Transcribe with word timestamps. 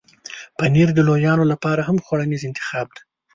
پنېر 0.57 0.89
د 0.95 0.99
لویانو 1.07 1.43
لپاره 1.51 1.81
هم 1.87 1.97
خوړنیز 2.05 2.41
انتخاب 2.45 2.87
دی. 2.95 3.01